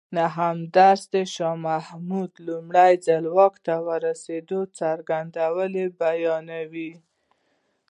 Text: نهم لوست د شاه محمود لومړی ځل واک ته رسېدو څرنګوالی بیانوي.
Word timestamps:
نهم 0.17 0.57
لوست 0.75 1.05
د 1.13 1.15
شاه 1.35 1.57
محمود 1.67 2.31
لومړی 2.47 2.93
ځل 3.05 3.23
واک 3.35 3.55
ته 3.65 3.73
رسېدو 4.05 4.59
څرنګوالی 4.77 5.85
بیانوي. 5.99 6.91